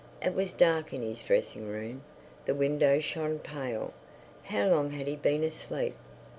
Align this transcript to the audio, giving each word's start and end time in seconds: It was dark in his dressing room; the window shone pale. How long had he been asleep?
It 0.19 0.33
was 0.33 0.51
dark 0.51 0.93
in 0.93 1.03
his 1.03 1.21
dressing 1.21 1.67
room; 1.67 2.01
the 2.47 2.55
window 2.55 2.99
shone 3.01 3.37
pale. 3.37 3.93
How 4.45 4.65
long 4.67 4.89
had 4.89 5.05
he 5.05 5.15
been 5.15 5.43
asleep? 5.43 5.95